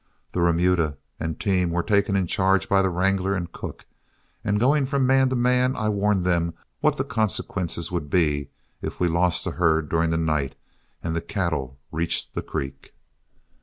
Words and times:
The 0.31 0.41
remuda 0.41 0.97
and 1.19 1.39
team 1.39 1.69
were 1.69 1.83
taken 1.83 2.15
in 2.15 2.25
charge 2.25 2.67
by 2.67 2.81
the 2.81 2.89
wrangler 2.89 3.35
and 3.35 3.51
cook, 3.51 3.85
and 4.43 4.59
going 4.59 4.87
from 4.87 5.05
man 5.05 5.29
to 5.29 5.35
man, 5.35 5.75
I 5.75 5.89
warned 5.89 6.25
them 6.25 6.55
what 6.79 6.97
the 6.97 7.03
consequences 7.03 7.91
would 7.91 8.09
be 8.09 8.49
if 8.81 8.99
we 8.99 9.07
lost 9.07 9.45
the 9.45 9.51
herd 9.51 9.89
during 9.89 10.09
the 10.09 10.17
night, 10.17 10.55
and 11.03 11.15
the 11.15 11.21
cattle 11.21 11.77
reached 11.91 12.33
the 12.33 12.41
creek. 12.41 12.95